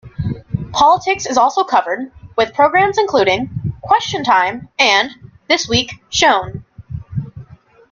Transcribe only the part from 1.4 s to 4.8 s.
covered, with programmes including "Question Time"